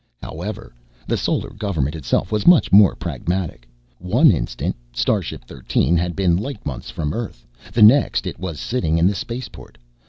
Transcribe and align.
However, 0.23 0.73
the 1.05 1.15
Solar 1.15 1.51
Government 1.51 1.95
itself 1.95 2.31
was 2.31 2.47
much 2.47 2.71
more 2.71 2.95
pragmatic. 2.95 3.69
One 3.99 4.31
instant, 4.31 4.75
starship 4.93 5.45
Thirteen 5.45 5.95
had 5.95 6.15
been 6.15 6.37
light 6.37 6.65
months 6.65 6.89
from 6.89 7.13
Earth, 7.13 7.45
the 7.71 7.83
next 7.83 8.25
it 8.25 8.39
was 8.39 8.59
sitting 8.59 8.97
in 8.97 9.05
the 9.05 9.13
Spaceport. 9.13 9.77